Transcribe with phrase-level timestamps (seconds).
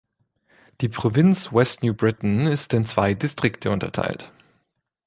[0.81, 4.31] Die Provinz West New Britain ist in zwei Distrikte unterteilt.